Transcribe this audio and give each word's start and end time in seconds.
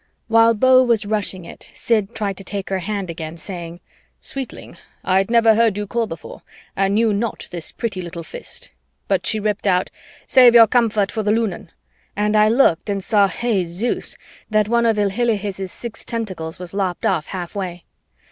While 0.29 0.55
Beau 0.55 0.81
was 0.83 1.05
rushing 1.05 1.45
it, 1.45 1.67
Sid 1.75 2.15
tried 2.15 2.35
to 2.37 2.43
take 2.43 2.69
her 2.71 2.79
hand 2.79 3.11
again, 3.11 3.37
saying, 3.37 3.81
"Sweetling, 4.19 4.77
I'd 5.03 5.29
never 5.29 5.53
heard 5.53 5.77
you 5.77 5.85
call 5.85 6.07
before 6.07 6.41
and 6.75 6.95
knew 6.95 7.13
not 7.13 7.47
this 7.51 7.71
pretty 7.71 8.01
little 8.01 8.23
fist," 8.23 8.71
but 9.07 9.27
she 9.27 9.39
ripped 9.39 9.67
out, 9.67 9.91
"Save 10.25 10.55
your 10.55 10.65
comfort 10.65 11.11
for 11.11 11.21
the 11.21 11.29
Lunan," 11.31 11.69
and 12.15 12.35
I 12.35 12.49
looked 12.49 12.89
and 12.89 13.03
saw 13.03 13.27
Hey, 13.27 13.63
Zeus! 13.63 14.17
that 14.49 14.67
one 14.67 14.87
of 14.87 14.97
Ilhilihis' 14.97 15.69
six 15.69 16.03
tentacles 16.03 16.57
was 16.57 16.73
lopped 16.73 17.05
off 17.05 17.27
halfway. 17.27 17.83